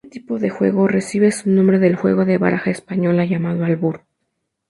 [0.03, 4.01] Este tipo de juego recibe su nombre del juego de baraja española llamado Albur.